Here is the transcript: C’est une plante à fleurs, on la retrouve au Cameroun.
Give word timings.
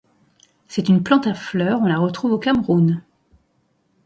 C’est 0.67 0.89
une 0.89 1.03
plante 1.03 1.27
à 1.27 1.35
fleurs, 1.35 1.79
on 1.81 1.85
la 1.85 1.99
retrouve 1.99 2.31
au 2.31 2.39
Cameroun. 2.39 3.03